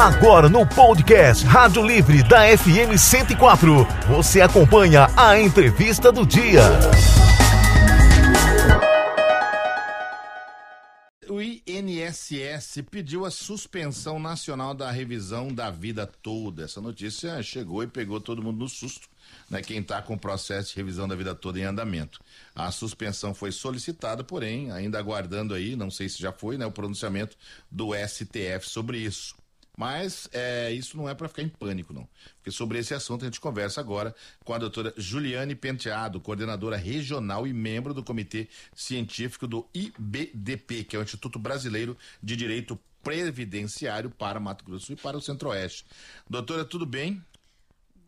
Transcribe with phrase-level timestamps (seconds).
[0.00, 6.62] Agora no podcast Rádio Livre da FM 104, você acompanha a entrevista do dia.
[11.28, 16.64] O INSS pediu a suspensão nacional da revisão da vida toda.
[16.64, 19.06] Essa notícia chegou e pegou todo mundo no susto,
[19.50, 19.60] né?
[19.60, 22.20] Quem está com o processo de revisão da vida toda em andamento.
[22.54, 26.72] A suspensão foi solicitada, porém, ainda aguardando aí, não sei se já foi, né, o
[26.72, 27.36] pronunciamento
[27.70, 29.38] do STF sobre isso.
[29.76, 32.08] Mas é, isso não é para ficar em pânico, não.
[32.36, 37.46] Porque sobre esse assunto a gente conversa agora com a doutora Juliane Penteado, coordenadora regional
[37.46, 44.10] e membro do Comitê Científico do IBDP, que é o Instituto Brasileiro de Direito Previdenciário
[44.10, 45.86] para Mato Grosso e para o Centro-Oeste.
[46.28, 47.22] Doutora, tudo bem?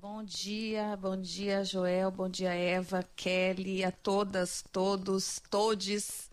[0.02, 6.28] Bom dia, bom dia, Joel, bom dia, Eva, Kelly, a todas, todos, todes,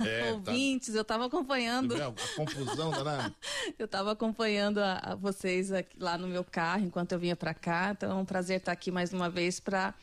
[0.00, 0.32] é, tá.
[0.34, 0.88] ouvintes.
[0.88, 0.98] Tá...
[0.98, 1.94] Eu estava acompanhando.
[2.02, 3.32] A confusão, danada.
[3.78, 7.54] eu estava acompanhando a, a vocês aqui, lá no meu carro enquanto eu vinha para
[7.54, 7.92] cá.
[7.92, 9.94] Então é um prazer estar aqui mais uma vez para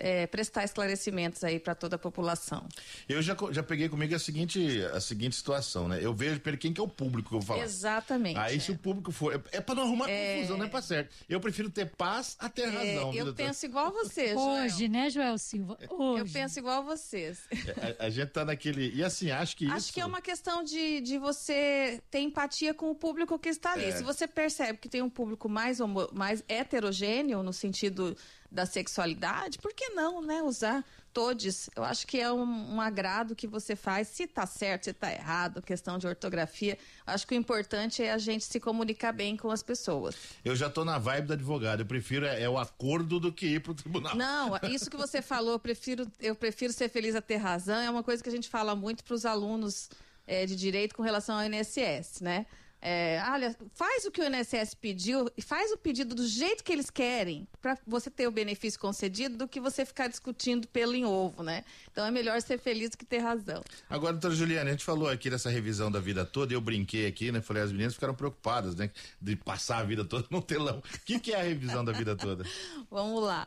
[0.00, 2.66] é, prestar esclarecimentos aí para toda a população.
[3.06, 5.98] Eu já, já peguei comigo a seguinte, a seguinte situação, né?
[6.02, 7.64] Eu vejo pelo quem que é o público que eu vou falar.
[7.64, 8.38] Exatamente.
[8.38, 8.58] Aí é.
[8.58, 9.34] se o público for.
[9.34, 10.36] É, é para não arrumar é...
[10.36, 11.14] confusão, não é para certo.
[11.28, 13.14] Eu prefiro ter paz a ter é, razão.
[13.14, 14.64] Eu penso igual a você, Joel.
[14.64, 15.78] Hoje, né, Joel Silva?
[15.90, 16.20] Hoje.
[16.20, 17.40] Eu penso igual a vocês.
[17.52, 18.90] É, a, a, gente tá naquele.
[18.94, 19.66] E assim, acho que.
[19.66, 19.92] Acho isso...
[19.92, 23.92] que é uma questão de, de você ter empatia com o público que está ali.
[23.92, 26.08] Se você percebe que tem um público mais, homo...
[26.12, 28.16] mais heterogêneo, no sentido
[28.50, 30.42] da sexualidade, por que não, né?
[30.42, 31.68] Usar todos.
[31.74, 34.08] Eu acho que é um, um, agrado que você faz.
[34.08, 36.78] Se tá certo, se tá errado, questão de ortografia.
[37.06, 40.16] Acho que o importante é a gente se comunicar bem com as pessoas.
[40.44, 41.80] Eu já tô na vibe do advogado.
[41.80, 44.16] Eu prefiro é, é o acordo do que ir pro tribunal.
[44.16, 47.78] Não, isso que você falou, eu prefiro, eu prefiro ser feliz a ter razão.
[47.78, 49.90] É uma coisa que a gente fala muito para os alunos
[50.26, 52.46] é, de direito com relação ao INSS, né?
[52.82, 56.72] É, olha, faz o que o INSS pediu e faz o pedido do jeito que
[56.72, 61.04] eles querem para você ter o benefício concedido do que você ficar discutindo pelo em
[61.04, 61.62] ovo, né?
[61.92, 63.62] Então é melhor ser feliz do que ter razão.
[63.88, 67.30] Agora, doutora Juliana, a gente falou aqui dessa revisão da vida toda, eu brinquei aqui,
[67.30, 67.42] né?
[67.42, 68.90] Falei, as meninas ficaram preocupadas, né?
[69.20, 70.78] De passar a vida toda no telão.
[70.78, 72.44] O que, que é a revisão da vida toda?
[72.90, 73.46] Vamos lá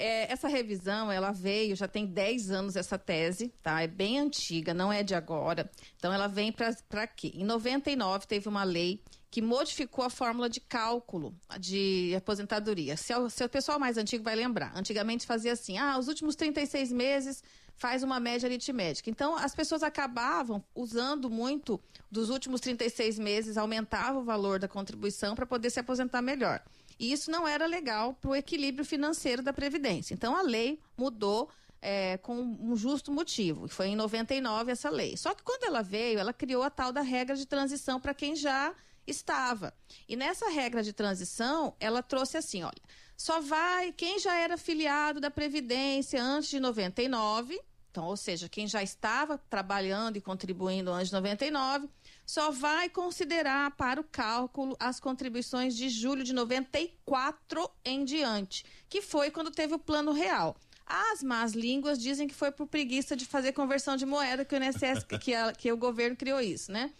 [0.00, 3.82] é, essa revisão, ela veio, já tem 10 anos essa tese, tá?
[3.82, 5.70] É bem antiga, não é de agora.
[5.96, 7.32] Então, ela vem para quê?
[7.34, 12.96] Em 99, teve uma lei que modificou a fórmula de cálculo de aposentadoria.
[12.96, 16.34] Se, o, se o pessoal mais antigo vai lembrar, antigamente fazia assim, ah, os últimos
[16.34, 17.42] 36 meses
[17.76, 19.08] faz uma média aritmética.
[19.08, 21.80] Então, as pessoas acabavam usando muito
[22.10, 26.60] dos últimos 36 meses, aumentava o valor da contribuição para poder se aposentar melhor.
[27.00, 30.12] E isso não era legal para o equilíbrio financeiro da Previdência.
[30.12, 31.48] Então, a lei mudou
[31.80, 33.66] é, com um justo motivo.
[33.68, 35.16] Foi em 99 essa lei.
[35.16, 38.36] Só que quando ela veio, ela criou a tal da regra de transição para quem
[38.36, 38.74] já
[39.06, 39.72] estava.
[40.06, 42.82] E nessa regra de transição, ela trouxe assim, olha,
[43.16, 47.58] só vai quem já era filiado da Previdência antes de 99,
[47.90, 51.88] então, ou seja, quem já estava trabalhando e contribuindo antes de 99,
[52.30, 59.02] só vai considerar para o cálculo as contribuições de julho de 94 em diante, que
[59.02, 60.56] foi quando teve o plano real.
[60.86, 64.62] As más línguas dizem que foi por preguiça de fazer conversão de moeda que o
[64.62, 66.92] INSS, que, a, que o governo criou isso, né?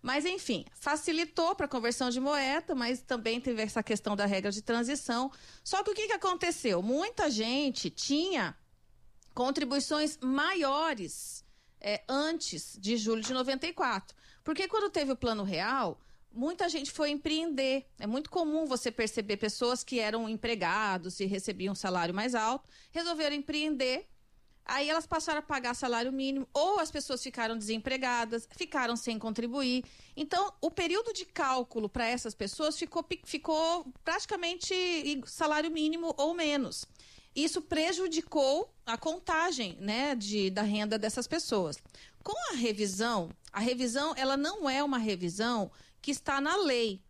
[0.00, 4.52] Mas, enfim, facilitou para a conversão de moeda, mas também teve essa questão da regra
[4.52, 5.32] de transição.
[5.64, 6.80] Só que o que, que aconteceu?
[6.80, 8.56] Muita gente tinha
[9.34, 11.44] contribuições maiores
[11.80, 14.14] é, antes de julho de 94.
[14.46, 16.00] Porque quando teve o plano real,
[16.32, 17.84] muita gente foi empreender.
[17.98, 22.64] É muito comum você perceber pessoas que eram empregados e recebiam um salário mais alto,
[22.92, 24.06] resolveram empreender.
[24.64, 29.84] Aí elas passaram a pagar salário mínimo, ou as pessoas ficaram desempregadas, ficaram sem contribuir.
[30.16, 34.72] Então, o período de cálculo para essas pessoas ficou, ficou praticamente
[35.26, 36.86] salário mínimo ou menos.
[37.34, 41.76] Isso prejudicou a contagem né, de, da renda dessas pessoas.
[42.26, 45.70] Com a revisão, a revisão ela não é uma revisão
[46.02, 47.00] que está na lei.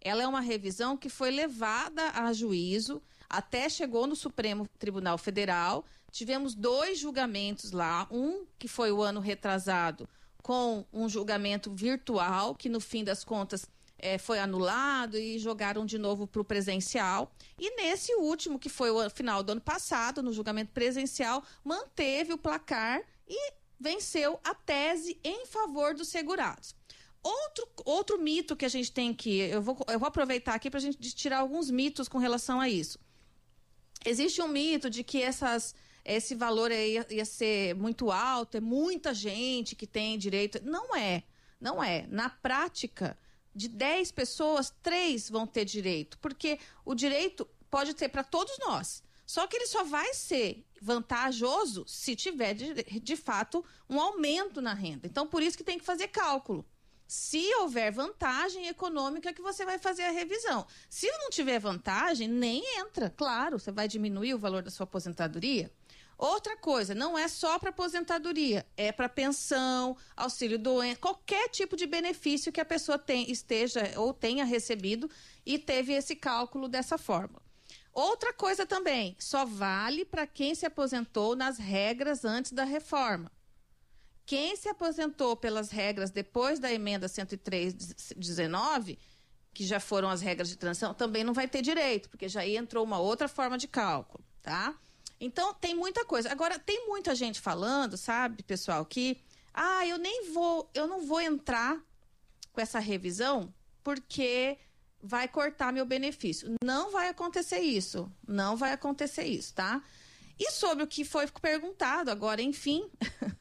[0.00, 5.84] Ela é uma revisão que foi levada a juízo, até chegou no Supremo Tribunal Federal.
[6.10, 10.08] Tivemos dois julgamentos lá, um que foi o ano retrasado,
[10.42, 13.66] com um julgamento virtual, que no fim das contas
[13.98, 17.30] é, foi anulado e jogaram de novo para o presencial.
[17.58, 22.38] E nesse último, que foi o final do ano passado, no julgamento presencial, manteve o
[22.38, 23.52] placar e
[23.84, 26.74] venceu a tese em favor dos segurados.
[27.22, 29.38] Outro, outro mito que a gente tem que.
[29.40, 32.68] Eu vou, eu vou aproveitar aqui para a gente tirar alguns mitos com relação a
[32.68, 32.98] isso.
[34.04, 39.12] Existe um mito de que essas, esse valor ia, ia ser muito alto, é muita
[39.12, 40.60] gente que tem direito.
[40.64, 41.22] Não é.
[41.60, 42.06] Não é.
[42.08, 43.18] Na prática,
[43.54, 49.02] de 10 pessoas, três vão ter direito, porque o direito pode ter para todos nós.
[49.26, 54.74] Só que ele só vai ser vantajoso se tiver de, de fato um aumento na
[54.74, 55.06] renda.
[55.06, 56.64] Então, por isso que tem que fazer cálculo.
[57.06, 60.66] Se houver vantagem econômica, que você vai fazer a revisão.
[60.88, 63.10] Se não tiver vantagem, nem entra.
[63.10, 65.70] Claro, você vai diminuir o valor da sua aposentadoria.
[66.16, 71.86] Outra coisa, não é só para aposentadoria, é para pensão, auxílio doente, qualquer tipo de
[71.86, 75.10] benefício que a pessoa tem, esteja ou tenha recebido
[75.44, 77.43] e teve esse cálculo dessa forma.
[77.94, 83.30] Outra coisa também, só vale para quem se aposentou nas regras antes da reforma.
[84.26, 88.98] Quem se aposentou pelas regras depois da emenda 103/19,
[89.52, 92.82] que já foram as regras de transição, também não vai ter direito, porque já entrou
[92.84, 94.74] uma outra forma de cálculo, tá?
[95.20, 96.32] Então, tem muita coisa.
[96.32, 101.20] Agora, tem muita gente falando, sabe, pessoal, que ah, eu nem vou, eu não vou
[101.20, 101.80] entrar
[102.52, 103.54] com essa revisão
[103.84, 104.58] porque
[105.04, 106.56] vai cortar meu benefício.
[106.64, 108.10] Não vai acontecer isso.
[108.26, 109.82] Não vai acontecer isso, tá?
[110.38, 112.88] E sobre o que foi perguntado agora, enfim,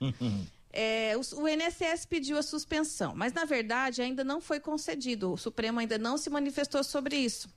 [0.72, 5.32] é, o, o INSS pediu a suspensão, mas na verdade ainda não foi concedido.
[5.32, 7.50] O Supremo ainda não se manifestou sobre isso.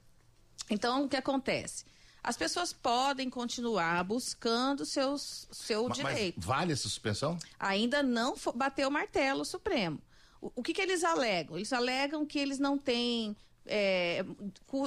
[0.71, 1.85] Então, o que acontece?
[2.27, 6.35] as pessoas podem continuar buscando seus, seu mas, direito.
[6.39, 7.39] Mas vale a suspensão?
[7.57, 10.01] Ainda não bateu o martelo Supremo.
[10.41, 11.57] O, o que, que eles alegam?
[11.57, 14.25] Eles alegam que eles não têm é,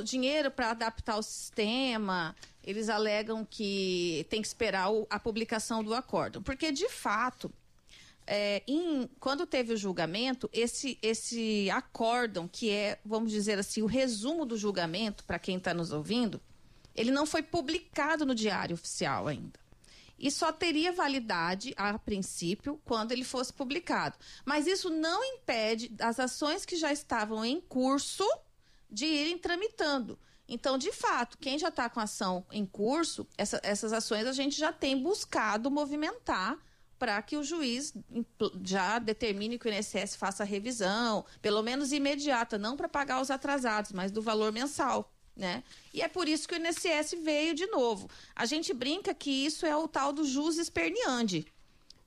[0.04, 5.94] dinheiro para adaptar o sistema, eles alegam que tem que esperar o, a publicação do
[5.94, 6.42] acordo.
[6.42, 7.52] Porque, de fato,
[8.26, 13.88] é, em, quando teve o julgamento, esse, esse acórdão, que é, vamos dizer assim, o
[13.88, 16.40] resumo do julgamento, para quem está nos ouvindo,
[16.96, 19.60] ele não foi publicado no Diário Oficial ainda.
[20.20, 24.18] E só teria validade, a princípio, quando ele fosse publicado.
[24.46, 28.28] Mas isso não impede as ações que já estavam em curso
[28.90, 30.18] de irem tramitando.
[30.48, 34.58] Então, de fato, quem já está com ação em curso, essa, essas ações a gente
[34.58, 36.58] já tem buscado movimentar
[36.98, 37.94] para que o juiz
[38.64, 43.32] já determine que o INSS faça a revisão, pelo menos imediata, não para pagar os
[43.32, 45.10] atrasados, mas do valor mensal
[45.40, 45.64] né?
[45.94, 48.10] E é por isso que o INSS veio de novo.
[48.36, 51.48] A gente brinca que isso é o tal do jus esperneandi.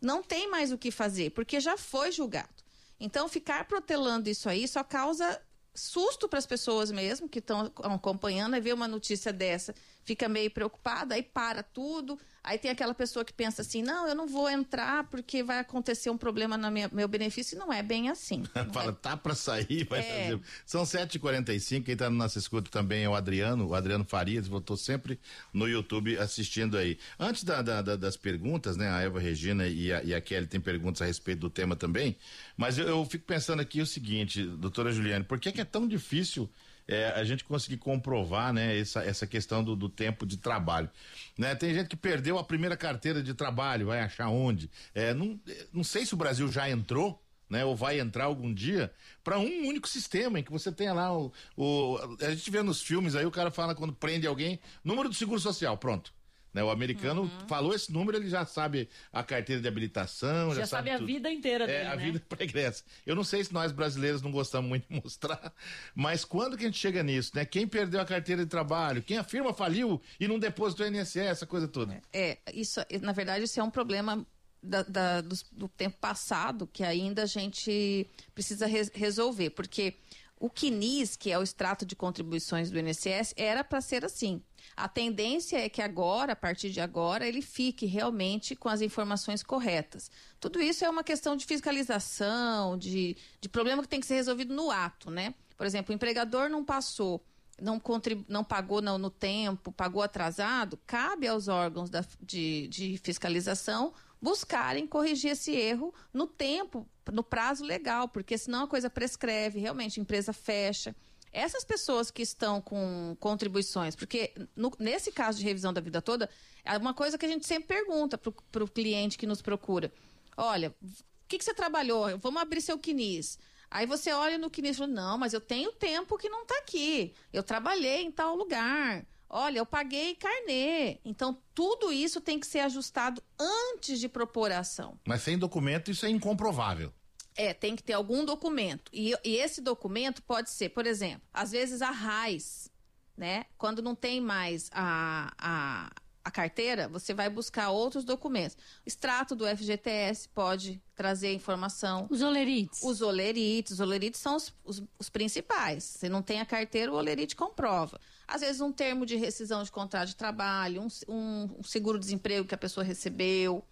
[0.01, 2.63] Não tem mais o que fazer, porque já foi julgado.
[3.01, 5.41] Então, ficar protelando isso aí só causa
[5.75, 9.75] susto para as pessoas mesmo que estão acompanhando, e ver uma notícia dessa,
[10.05, 14.15] fica meio preocupada, aí para tudo, Aí tem aquela pessoa que pensa assim: não, eu
[14.17, 17.55] não vou entrar porque vai acontecer um problema no minha, meu benefício.
[17.55, 18.43] E não é bem assim.
[18.73, 18.95] Fala, é.
[18.95, 20.03] tá para sair, vai é.
[20.03, 20.41] fazer.
[20.67, 21.85] São 7h45.
[21.85, 24.49] Quem tá no nosso escuta também é o Adriano, o Adriano Farias.
[24.49, 25.21] Voltou sempre
[25.53, 26.99] no YouTube assistindo aí.
[27.19, 28.89] Antes da, da, da, das perguntas, né?
[28.91, 32.17] A Eva Regina e a, e a, Kelly tem perguntas a respeito do tema também.
[32.57, 35.87] Mas eu, eu fico pensando aqui o seguinte, doutora Juliane, por que, que é tão
[35.87, 36.51] difícil?
[36.87, 40.91] É, a gente conseguir comprovar né, essa, essa questão do, do tempo de trabalho.
[41.39, 41.55] Né?
[41.55, 44.71] Tem gente que perdeu a primeira carteira de trabalho, vai achar onde?
[44.95, 45.41] É, não,
[45.73, 47.21] não sei se o Brasil já entrou.
[47.51, 48.91] Né, ou vai entrar algum dia
[49.23, 52.81] para um único sistema em que você tenha lá o, o, a gente vê nos
[52.81, 56.15] filmes aí o cara fala quando prende alguém número do seguro social pronto
[56.53, 56.63] né?
[56.63, 57.49] O americano uhum.
[57.49, 61.07] falou esse número, ele já sabe a carteira de habilitação, já, já sabe, sabe a
[61.07, 62.05] vida inteira dele, É, a né?
[62.05, 62.85] vida pregressa.
[63.07, 65.53] Eu não sei se nós brasileiros não gostamos muito de mostrar,
[65.95, 67.45] mas quando que a gente chega nisso, né?
[67.45, 71.47] Quem perdeu a carteira de trabalho, quem a firma faliu e não depositou INSS, essa
[71.47, 72.01] coisa toda.
[72.13, 74.27] É, isso, na verdade, isso é um problema
[74.63, 79.95] da, da, do, do, tempo passado que ainda a gente precisa re resolver, porque
[80.43, 84.43] o CNIS, que é o extrato de contribuições do INSS, era para ser assim.
[84.77, 89.41] A tendência é que agora, a partir de agora, ele fique realmente com as informações
[89.41, 90.11] corretas.
[90.41, 94.53] Tudo isso é uma questão de fiscalização, de, de problema que tem que ser resolvido
[94.53, 95.33] no ato, né?
[95.57, 97.25] Por exemplo, o empregador não passou,
[97.61, 102.99] não, contribu não pagou no, no tempo, pagou atrasado, cabe aos órgãos da, de, de
[102.99, 109.59] fiscalização buscarem corrigir esse erro no tempo, no prazo legal, porque senão a coisa prescreve,
[109.59, 110.95] realmente a empresa fecha.
[111.33, 116.31] Essas pessoas que estão com contribuições, porque no, nesse caso de revisão da vida toda,
[116.65, 119.93] é uma coisa que a gente sempre pergunta para o cliente que nos procura.
[120.37, 120.87] Olha, o
[121.27, 122.17] que, que você trabalhou?
[122.19, 123.39] Vamos abrir seu quinis.
[123.71, 126.59] Aí você olha no quinis e fala, não, mas eu tenho tempo que não está
[126.59, 127.15] aqui.
[127.33, 129.05] Eu trabalhei em tal lugar.
[129.35, 130.99] Olha, eu paguei carnê.
[131.03, 134.99] Então, tudo isso tem que ser ajustado antes de propor a ação.
[135.07, 136.93] Mas sem documento, isso é incomprovável.
[137.35, 138.91] É, tem que ter algum documento.
[138.93, 142.71] E, e, esse documento pode ser, por exemplo, às vezes a RAIS,
[143.17, 143.47] né?
[143.57, 145.91] Quando não tem mais a, a,
[146.25, 148.57] a carteira, você vai buscar outros documentos.
[148.57, 152.07] O extrato do FGTS pode trazer informação.
[152.11, 152.81] Os olerites.
[152.83, 153.73] Os olerites.
[153.73, 155.85] Os olerites são os, os, os principais.
[155.85, 158.01] Se não tem a carteira, o olerite comprova.
[158.27, 162.55] Às vezes, um termo de rescisão de contrato de trabalho, um, um, um seguro-desemprego que
[162.55, 163.65] a pessoa recebeu.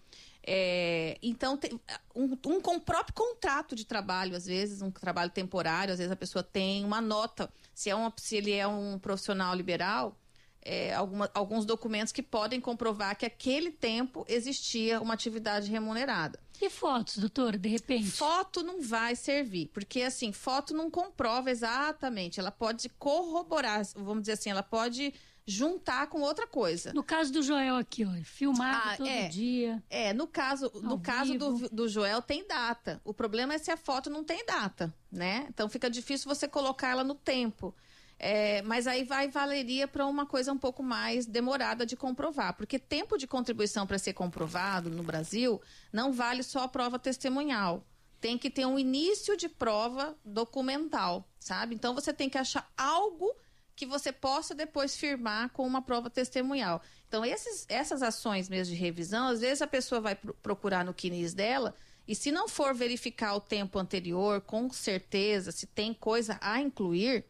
[0.43, 1.79] É, então, tem,
[2.15, 6.11] um, um com o próprio contrato de trabalho, às vezes, um trabalho temporário, às vezes
[6.11, 7.51] a pessoa tem uma nota.
[7.75, 10.17] Se, é uma, se ele é um profissional liberal,
[10.71, 16.39] é, alguma, alguns documentos que podem comprovar que aquele tempo existia uma atividade remunerada.
[16.63, 18.09] E fotos, doutora, de repente?
[18.09, 24.35] Foto não vai servir, porque assim, foto não comprova exatamente, ela pode corroborar, vamos dizer
[24.35, 25.13] assim, ela pode
[25.45, 26.93] juntar com outra coisa.
[26.93, 29.83] No caso do Joel aqui, ó, filmado ah, todo é, dia.
[29.91, 33.01] É, no caso, no caso do, do Joel tem data.
[33.05, 35.47] O problema é se a foto não tem data, né?
[35.49, 37.75] Então fica difícil você colocar ela no tempo.
[38.23, 42.79] É, mas aí vai valeria para uma coisa um pouco mais demorada de comprovar, porque
[42.79, 45.59] tempo de contribuição para ser comprovado no Brasil
[45.91, 47.83] não vale só a prova testemunhal.
[48.21, 51.75] Tem que ter um início de prova documental, sabe?
[51.75, 53.35] Então você tem que achar algo
[53.75, 56.83] que você possa depois firmar com uma prova testemunhal.
[57.09, 61.33] Então, esses, essas ações mesmo de revisão, às vezes a pessoa vai procurar no CNIS
[61.33, 61.75] dela
[62.07, 67.25] e se não for verificar o tempo anterior, com certeza, se tem coisa a incluir,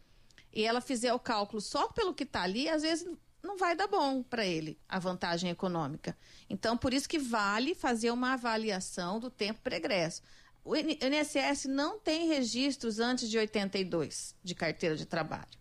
[0.52, 3.06] e ela fizer o cálculo só pelo que está ali, às vezes
[3.42, 6.16] não vai dar bom para ele a vantagem econômica.
[6.48, 10.22] Então, por isso que vale fazer uma avaliação do tempo pregresso.
[10.64, 15.58] O INSS não tem registros antes de 82 de carteira de trabalho.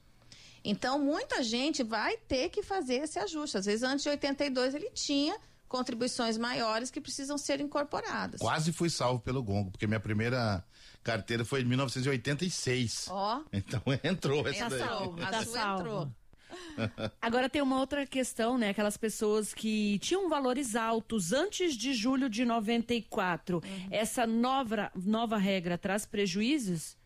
[0.63, 3.57] Então, muita gente vai ter que fazer esse ajuste.
[3.57, 8.41] Às vezes, antes de 82, ele tinha contribuições maiores que precisam ser incorporadas.
[8.41, 10.65] Quase fui salvo pelo Gongo, porque minha primeira
[11.03, 13.07] carteira foi de 1986.
[13.09, 13.39] Ó.
[13.39, 13.45] Oh.
[13.51, 14.79] Então entrou essa é daí.
[14.79, 16.11] Salvo, a tá sua entrou.
[17.21, 18.69] Agora tem uma outra questão, né?
[18.69, 23.57] Aquelas pessoas que tinham valores altos antes de julho de 94.
[23.57, 23.87] Uhum.
[23.91, 26.97] Essa nova, nova regra traz prejuízos?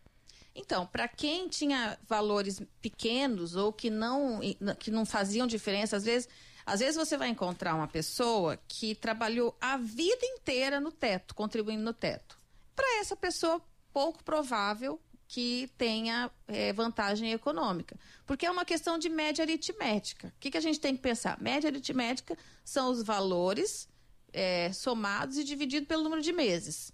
[0.54, 4.40] Então, para quem tinha valores pequenos ou que não,
[4.78, 6.28] que não faziam diferença, às vezes
[6.66, 11.82] às vezes você vai encontrar uma pessoa que trabalhou a vida inteira no teto, contribuindo
[11.82, 12.38] no teto.
[12.74, 13.60] Para essa pessoa,
[13.94, 17.96] pouco provável que tenha é, vantagem econômica.
[18.26, 20.28] Porque é uma questão de média aritmética.
[20.28, 21.40] O que, que a gente tem que pensar?
[21.40, 23.88] Média aritmética são os valores
[24.32, 26.92] é, somados e dividido pelo número de meses.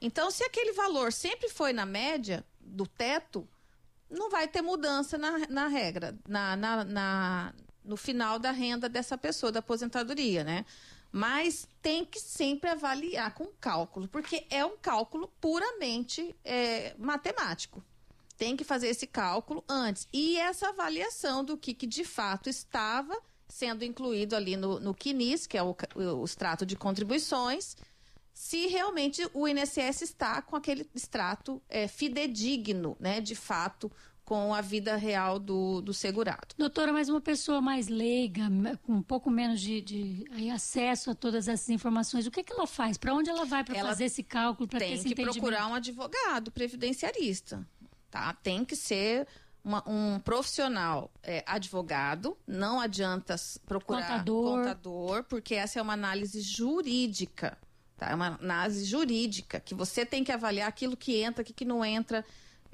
[0.00, 3.48] Então, se aquele valor sempre foi na média do teto,
[4.10, 7.54] não vai ter mudança na, na regra, na, na, na,
[7.86, 10.64] no final da renda dessa pessoa, da aposentadoria, né?
[11.12, 17.82] Mas tem que sempre avaliar com cálculo, porque é um cálculo puramente é, matemático.
[18.36, 20.06] Tem que fazer esse cálculo antes.
[20.12, 25.46] E essa avaliação do que, que de fato estava sendo incluído ali no, no CNIS,
[25.46, 27.76] que é o, o extrato de contribuições,
[28.36, 33.90] se realmente o INSS está com aquele extrato é, fidedigno, né, de fato,
[34.26, 36.48] com a vida real do, do segurado.
[36.58, 38.42] Doutora, mas uma pessoa mais leiga,
[38.82, 42.52] com um pouco menos de, de aí, acesso a todas essas informações, o que, que
[42.52, 42.98] ela faz?
[42.98, 47.64] Para onde ela vai para fazer esse cálculo, para Tem que procurar um advogado previdenciarista,
[48.10, 48.34] tá?
[48.42, 49.28] Tem que ser
[49.62, 54.58] uma, um profissional é, advogado, não adianta procurar contador.
[54.58, 57.56] contador, porque essa é uma análise jurídica,
[57.96, 58.10] tá?
[58.10, 61.84] É uma análise jurídica, que você tem que avaliar aquilo que entra, o que não
[61.84, 62.24] entra,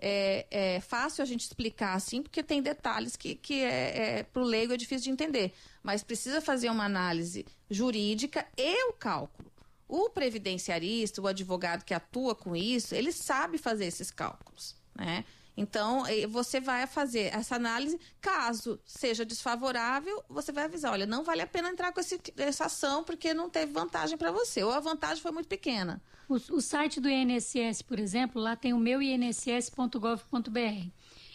[0.05, 4.43] é, é, fácil a gente explicar assim, porque tem detalhes que, que é, é para
[4.43, 5.53] o leigo é difícil de entender.
[5.81, 9.49] Mas precisa fazer uma análise jurídica e o cálculo.
[9.87, 15.25] O previdenciarista, o advogado que atua com isso, ele sabe fazer esses cálculos, né?
[15.57, 17.99] Então, você vai fazer essa análise.
[18.21, 22.67] Caso seja desfavorável, você vai avisar: olha, não vale a pena entrar com esse, essa
[22.67, 26.03] ação porque não teve vantagem para você, ou a vantagem foi muito pequena.
[26.29, 30.91] O, o, site do INSS, por exemplo, lá tem o meu inss.gov.br.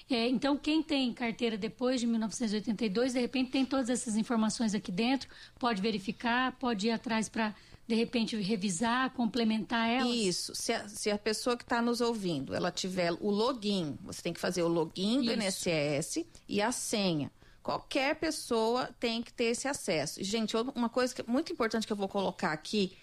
[0.10, 4.92] É, então, quem tem carteira depois de 1982, de repente tem todas essas informações aqui
[4.92, 7.54] dentro, pode verificar, pode ir atrás para
[7.88, 10.14] de repente revisar, complementar elas?
[10.14, 10.54] Isso.
[10.54, 14.34] Se a, se a pessoa que está nos ouvindo, ela tiver o login, você tem
[14.34, 15.70] que fazer o login do Isso.
[15.70, 17.32] INSS e a senha.
[17.64, 20.22] Qualquer pessoa tem que ter esse acesso.
[20.24, 22.96] Gente, uma coisa que, muito importante que eu vou colocar aqui,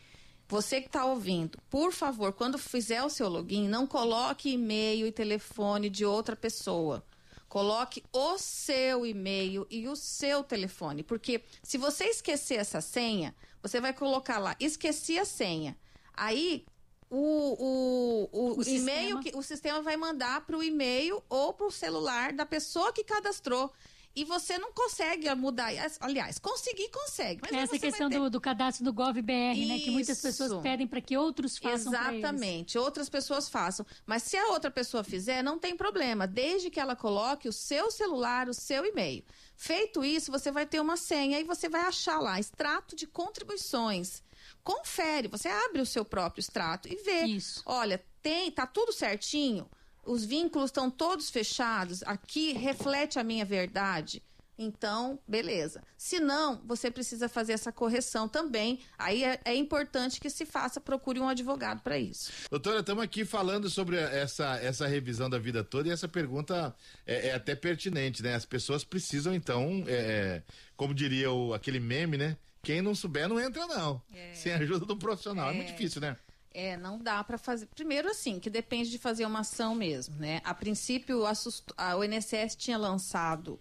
[0.46, 5.12] você que está ouvindo, por favor, quando fizer o seu login, não coloque e-mail e
[5.12, 7.04] telefone de outra pessoa.
[7.48, 13.80] Coloque o seu e-mail e o seu telefone, porque se você esquecer essa senha, você
[13.80, 15.74] vai colocar lá, esqueci a senha.
[16.12, 16.66] Aí
[17.08, 21.66] o, o, o, o e-mail, que o sistema vai mandar para o e-mail ou para
[21.66, 23.72] o celular da pessoa que cadastrou.
[24.16, 25.70] E você não consegue mudar.
[26.00, 27.40] Aliás, conseguir consegue.
[27.42, 29.78] Mas Essa questão do, do, cadastro do GovBR, né?
[29.80, 31.92] Que muitas pessoas pedem para que outros façam.
[31.92, 33.84] Exatamente, outras pessoas façam.
[34.06, 37.90] Mas se a outra pessoa fizer, não tem problema, desde que ela coloque o seu
[37.90, 39.24] celular, o seu e-mail.
[39.56, 44.22] Feito isso, você vai ter uma senha e você vai achar lá extrato de contribuições.
[44.62, 47.24] Confere, você abre o seu próprio extrato e vê.
[47.24, 47.62] Isso.
[47.66, 49.68] Olha, tem, tá tudo certinho
[50.06, 54.22] os vínculos estão todos fechados, aqui reflete a minha verdade.
[54.56, 55.82] Então, beleza.
[55.96, 58.78] Se não, você precisa fazer essa correção também.
[58.96, 62.30] Aí é, é importante que se faça, procure um advogado para isso.
[62.48, 67.28] Doutora, estamos aqui falando sobre essa, essa revisão da vida toda e essa pergunta é,
[67.28, 68.34] é até pertinente, né?
[68.34, 70.42] As pessoas precisam, então, é,
[70.76, 72.36] como diria o, aquele meme, né?
[72.62, 74.00] Quem não souber não entra, não.
[74.14, 74.32] É.
[74.34, 75.50] Sem a ajuda do profissional.
[75.50, 75.72] É, muito é.
[75.72, 76.16] difícil, né?
[76.54, 77.66] É, não dá para fazer.
[77.66, 80.40] Primeiro, assim, que depende de fazer uma ação mesmo, né?
[80.44, 83.58] A princípio, a, o INSS tinha lançado,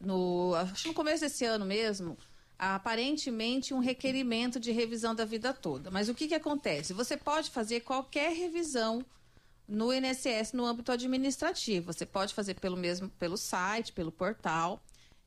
[0.00, 2.16] no, acho no começo desse ano mesmo,
[2.56, 5.90] aparentemente um requerimento de revisão da vida toda.
[5.90, 6.92] Mas o que, que acontece?
[6.92, 9.04] Você pode fazer qualquer revisão
[9.66, 11.92] no INSS no âmbito administrativo.
[11.92, 14.80] Você pode fazer pelo mesmo pelo site, pelo portal.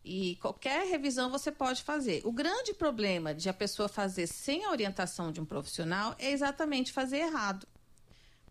[0.04, 2.22] E qualquer revisão você pode fazer.
[2.26, 6.92] O grande problema de a pessoa fazer sem a orientação de um profissional é exatamente
[6.92, 7.68] fazer errado.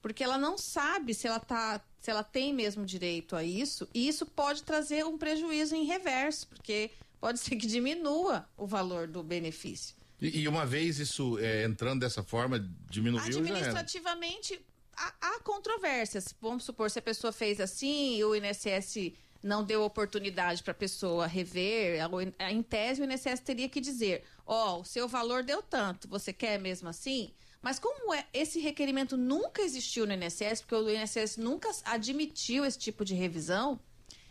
[0.01, 4.09] Porque ela não sabe se ela, tá, se ela tem mesmo direito a isso, e
[4.09, 6.91] isso pode trazer um prejuízo em reverso, porque
[7.21, 9.97] pode ser que diminua o valor do benefício.
[10.21, 14.61] E, e uma vez isso é, entrando dessa forma, diminuiu Administrativamente,
[14.97, 16.35] há, há controvérsias.
[16.41, 19.13] Vamos supor, se a pessoa fez assim, e o INSS
[19.43, 22.01] não deu oportunidade para a pessoa rever,
[22.51, 26.33] em tese o INSS teria que dizer, ó, oh, o seu valor deu tanto, você
[26.33, 27.33] quer mesmo assim?
[27.63, 32.79] Mas como é, esse requerimento nunca existiu no INSS, porque o INSS nunca admitiu esse
[32.79, 33.79] tipo de revisão,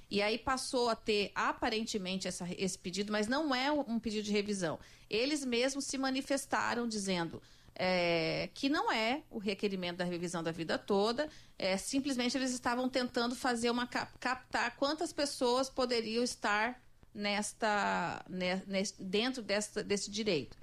[0.09, 4.31] e aí passou a ter aparentemente essa, esse pedido, mas não é um pedido de
[4.31, 4.79] revisão.
[5.07, 7.41] Eles mesmos se manifestaram dizendo
[7.81, 12.89] é, que não é o requerimento da revisão da vida toda, é, simplesmente eles estavam
[12.89, 16.77] tentando fazer uma captar quantas pessoas poderiam estar
[17.13, 18.23] nesta,
[18.99, 20.57] dentro desta, desse direito.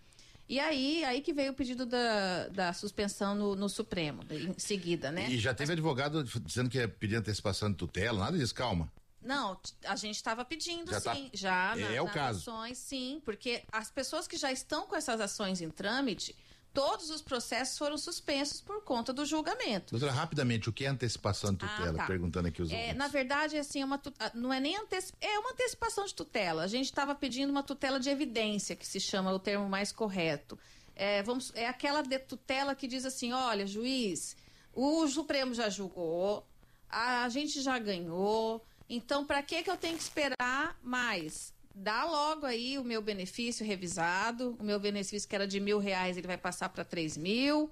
[0.47, 5.11] E aí, aí que veio o pedido da, da suspensão no, no Supremo, em seguida,
[5.11, 5.29] né?
[5.31, 8.93] E já teve advogado dizendo que ia pedir antecipação de tutela, nada disso, calma.
[9.23, 11.31] Não, a gente estava pedindo já tá sim, tá...
[11.33, 12.39] já é na, o nas caso.
[12.39, 16.37] ações, sim, porque as pessoas que já estão com essas ações em trâmite,
[16.77, 19.93] todos os processos foram suspensos por conta do julgamento.
[19.93, 21.93] Doutora, rapidamente, o que é antecipação de tutela?
[21.93, 22.07] Ah, tá.
[22.07, 25.11] Perguntando aqui os é, Na verdade, assim, é uma, ah, não é nem anteci...
[25.19, 26.63] é uma antecipação de tutela.
[26.63, 30.59] A gente estava pedindo uma tutela de evidência, que se chama o termo mais correto.
[30.95, 34.37] É, vamos, é aquela tutela que diz assim: olha, juiz,
[34.75, 36.47] o Supremo já julgou,
[36.91, 41.55] a gente já ganhou, então para que, que eu tenho que esperar mais?
[41.77, 44.57] Dá logo aí o meu benefício revisado.
[44.59, 47.71] O meu benefício que era de mil reais, ele vai passar para três mil.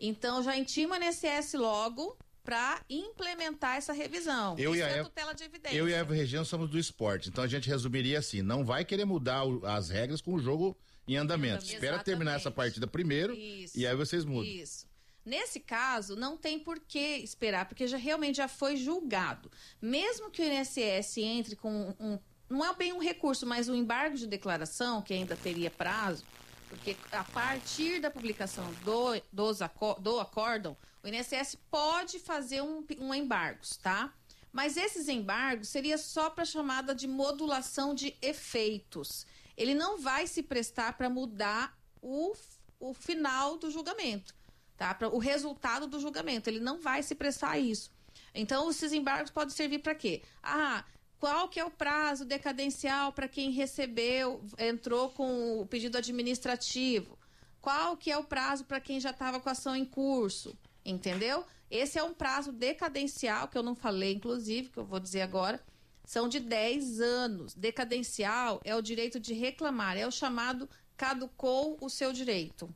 [0.00, 4.56] Então, já intima o INSS logo para implementar essa revisão.
[4.58, 5.76] Eu Isso e a é tutela de evidência.
[5.76, 8.84] Eu e a Eva Região somos do esporte, então a gente resumiria assim: não vai
[8.84, 11.62] querer mudar o, as regras com o jogo em andamento.
[11.62, 12.04] Espera Exatamente.
[12.04, 13.78] terminar essa partida primeiro Isso.
[13.78, 14.50] e aí vocês mudam.
[14.50, 14.90] Isso.
[15.24, 19.48] Nesse caso, não tem por que esperar, porque já realmente já foi julgado.
[19.80, 22.18] Mesmo que o INSS entre com um
[22.52, 26.24] não é bem um recurso, mas um embargo de declaração, que ainda teria prazo,
[26.68, 29.58] porque a partir da publicação do, dos,
[30.00, 34.12] do acórdão, o INSS pode fazer um, um embargos, tá?
[34.52, 39.26] Mas esses embargos seria só para chamada de modulação de efeitos.
[39.56, 42.32] Ele não vai se prestar para mudar o,
[42.78, 44.34] o final do julgamento,
[44.76, 44.94] tá?
[44.94, 46.48] Para o resultado do julgamento.
[46.48, 47.90] Ele não vai se prestar a isso.
[48.34, 50.22] Então, esses embargos podem servir para quê?
[50.42, 50.84] Ah,
[51.22, 57.16] qual que é o prazo decadencial para quem recebeu, entrou com o pedido administrativo?
[57.60, 60.58] Qual que é o prazo para quem já estava com a ação em curso?
[60.84, 61.44] Entendeu?
[61.70, 65.64] Esse é um prazo decadencial, que eu não falei, inclusive, que eu vou dizer agora,
[66.04, 67.54] são de 10 anos.
[67.54, 72.68] Decadencial é o direito de reclamar, é o chamado caducou o seu direito.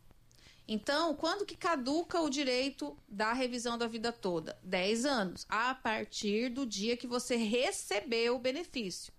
[0.68, 4.58] Então, quando que caduca o direito da revisão da vida toda?
[4.64, 9.12] 10 anos, a partir do dia que você recebeu o benefício.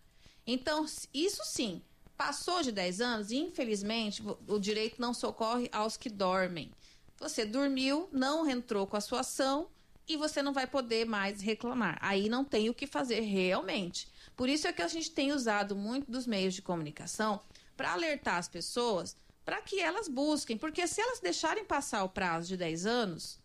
[0.46, 1.82] Então, isso sim,
[2.18, 6.72] passou de 10 anos, infelizmente, o direito não socorre aos que dormem.
[7.18, 9.70] Você dormiu, não entrou com a sua ação
[10.08, 11.98] e você não vai poder mais reclamar.
[12.02, 14.08] Aí não tem o que fazer realmente.
[14.36, 17.42] Por isso é que a gente tem usado muito dos meios de comunicação
[17.76, 19.16] para alertar as pessoas
[19.48, 23.40] para que elas busquem, porque se elas deixarem passar o prazo de 10 anos,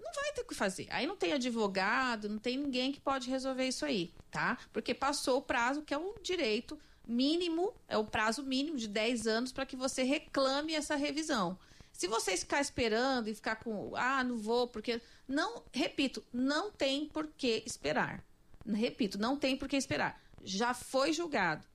[0.00, 0.88] não vai ter o que fazer.
[0.88, 4.56] Aí não tem advogado, não tem ninguém que pode resolver isso aí, tá?
[4.72, 9.26] Porque passou o prazo, que é o direito mínimo, é o prazo mínimo de 10
[9.26, 11.58] anos para que você reclame essa revisão.
[11.92, 15.02] Se você ficar esperando e ficar com, ah, não vou, porque.
[15.28, 18.24] Não, repito, não tem por que esperar.
[18.66, 20.18] Repito, não tem por que esperar.
[20.42, 21.66] Já foi julgado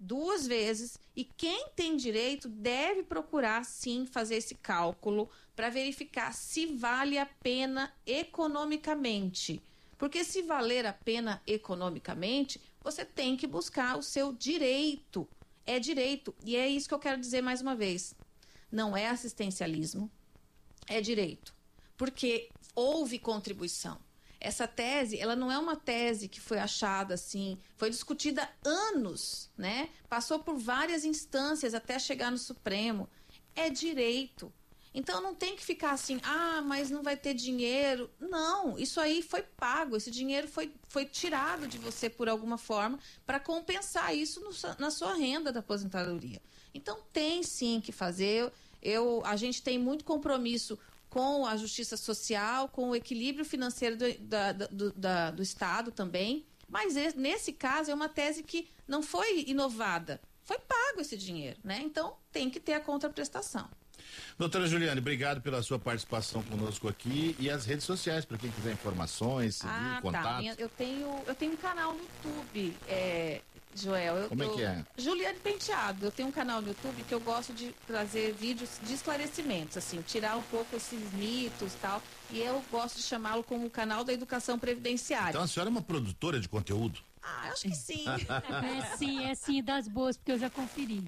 [0.00, 6.64] duas vezes e quem tem direito deve procurar sim fazer esse cálculo para verificar se
[6.64, 9.62] vale a pena economicamente.
[9.98, 15.28] Porque se valer a pena economicamente, você tem que buscar o seu direito.
[15.66, 16.34] É direito.
[16.42, 18.14] E é isso que eu quero dizer mais uma vez.
[18.72, 20.10] Não é assistencialismo,
[20.86, 21.54] é direito.
[21.98, 24.00] Porque houve contribuição.
[24.40, 29.90] Essa tese, ela não é uma tese que foi achada assim, foi discutida anos, né?
[30.08, 33.08] Passou por várias instâncias até chegar no Supremo.
[33.54, 34.50] É direito.
[34.92, 38.10] Então não tem que ficar assim, ah, mas não vai ter dinheiro.
[38.18, 42.98] Não, isso aí foi pago, esse dinheiro foi, foi tirado de você por alguma forma
[43.24, 46.42] para compensar isso no, na sua renda da aposentadoria.
[46.74, 48.50] Então tem sim que fazer.
[48.82, 50.78] Eu, a gente tem muito compromisso
[51.10, 56.46] com a justiça social, com o equilíbrio financeiro do, da, do, da, do Estado também.
[56.68, 61.80] Mas nesse caso é uma tese que não foi inovada, foi pago esse dinheiro, né?
[61.82, 63.68] Então tem que ter a contraprestação.
[64.38, 68.72] Doutora Juliane, obrigado pela sua participação conosco aqui e as redes sociais, para quem quiser
[68.72, 70.44] informações, seguir, ah, contato.
[70.44, 70.54] Tá.
[70.58, 73.42] Eu tenho, eu tenho um canal no YouTube, é,
[73.74, 74.16] Joel.
[74.16, 74.84] Eu, Como é que é?
[74.96, 76.06] Juliane Penteado.
[76.06, 80.02] Eu tenho um canal no YouTube que eu gosto de trazer vídeos de esclarecimentos, assim,
[80.02, 82.02] tirar um pouco esses mitos e tal.
[82.30, 85.30] E eu gosto de chamá-lo como o canal da educação previdenciária.
[85.30, 87.00] Então a senhora é uma produtora de conteúdo?
[87.22, 88.04] Ah, acho que sim.
[88.08, 91.04] é sim, é sim, das boas, porque eu já conferi.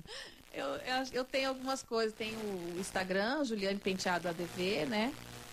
[0.52, 2.12] Eu, eu, eu tenho algumas coisas.
[2.14, 5.12] Tenho o Instagram, Juliane Penteado ADV, né?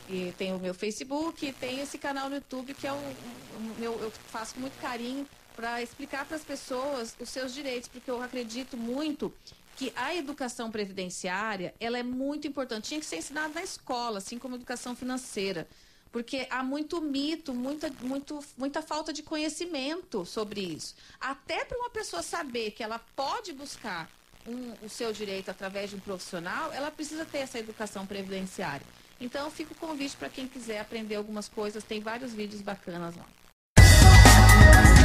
[0.10, 3.76] E tem o meu Facebook, e tem esse canal no YouTube que é o, o
[3.78, 5.28] meu, eu faço com muito carinho
[5.60, 9.34] para explicar para as pessoas os seus direitos, porque eu acredito muito
[9.76, 12.88] que a educação previdenciária ela é muito importante.
[12.88, 15.68] Tinha que ser ensinada na escola, assim como a educação financeira.
[16.14, 20.96] Porque há muito mito, muita, muito, muita falta de conhecimento sobre isso.
[21.20, 24.10] Até para uma pessoa saber que ela pode buscar
[24.48, 28.88] um, o seu direito através de um profissional, ela precisa ter essa educação previdenciária.
[29.20, 31.84] Então, fica o convite para quem quiser aprender algumas coisas.
[31.84, 33.26] Tem vários vídeos bacanas lá.